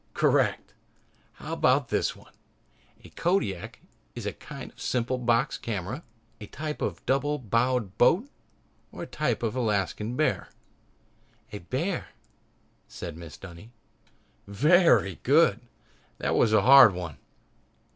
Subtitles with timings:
[0.15, 0.73] "Correct!
[1.33, 2.33] How about this one?
[3.01, 3.81] Is a Kodiak
[4.15, 6.03] a kind of simple box camera;
[6.39, 8.27] a type of double bowed boat;
[8.91, 10.49] or a type of Alaskan bear?"
[11.53, 12.07] "A bear,"
[12.87, 13.41] said Mrs.
[13.41, 13.73] Dunny.
[14.47, 15.67] "Very good," I said.
[16.17, 17.17] "That was a hard one."